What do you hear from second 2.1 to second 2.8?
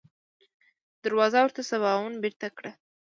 بېرته کړه.